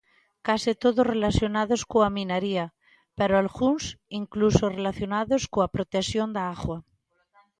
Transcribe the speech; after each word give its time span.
Case 0.47 0.71
todos 0.83 1.09
relacionados 1.13 1.81
coa 1.91 2.09
minaría, 2.17 2.65
pero 3.17 3.33
algúns 3.41 3.83
incluso 4.21 4.73
relacionados 4.77 5.41
coa 5.53 5.71
protección 5.75 6.27
da 6.35 6.43
auga. 6.53 6.77